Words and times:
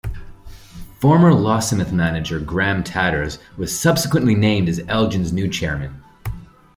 Former 0.99 1.29
Lossiemouth 1.29 1.91
manager 1.91 2.39
Graham 2.39 2.83
Tatters 2.83 3.37
was 3.55 3.79
subsequently 3.79 4.33
named 4.33 4.67
as 4.67 4.81
Elgin's 4.87 5.31
new 5.31 5.47
chairman. 5.47 6.01